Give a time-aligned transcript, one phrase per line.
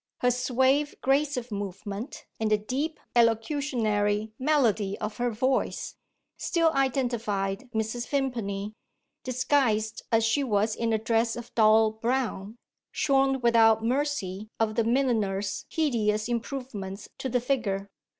[0.21, 5.93] Her suave grace of movement, and the deep elocutionary melody of her voice,
[6.37, 8.07] still identified Mrs.
[8.07, 8.73] Vimpany
[9.23, 12.55] disguised as she was in a dress of dull brown,
[12.91, 17.87] shorn without mercy of the milliner's hideous improvements to the figure.